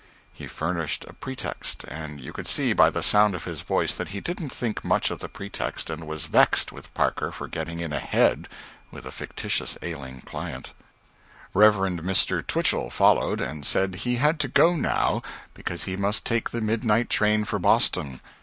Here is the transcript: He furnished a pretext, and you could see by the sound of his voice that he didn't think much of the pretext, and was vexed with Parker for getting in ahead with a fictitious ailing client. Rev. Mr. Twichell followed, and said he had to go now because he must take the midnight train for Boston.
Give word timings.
He 0.33 0.47
furnished 0.47 1.05
a 1.07 1.13
pretext, 1.13 1.83
and 1.83 2.19
you 2.19 2.33
could 2.33 2.47
see 2.47 2.73
by 2.73 2.89
the 2.89 3.03
sound 3.03 3.35
of 3.35 3.43
his 3.43 3.61
voice 3.61 3.93
that 3.93 4.07
he 4.07 4.19
didn't 4.19 4.49
think 4.49 4.83
much 4.83 5.11
of 5.11 5.19
the 5.19 5.29
pretext, 5.29 5.91
and 5.91 6.07
was 6.07 6.23
vexed 6.23 6.71
with 6.71 6.91
Parker 6.95 7.31
for 7.31 7.47
getting 7.47 7.79
in 7.81 7.93
ahead 7.93 8.49
with 8.89 9.05
a 9.05 9.11
fictitious 9.11 9.77
ailing 9.83 10.21
client. 10.21 10.73
Rev. 11.53 11.75
Mr. 11.75 12.41
Twichell 12.41 12.89
followed, 12.89 13.41
and 13.41 13.63
said 13.63 13.93
he 13.93 14.15
had 14.15 14.39
to 14.39 14.47
go 14.47 14.75
now 14.75 15.21
because 15.53 15.83
he 15.83 15.95
must 15.95 16.25
take 16.25 16.49
the 16.49 16.61
midnight 16.61 17.07
train 17.07 17.45
for 17.45 17.59
Boston. 17.59 18.21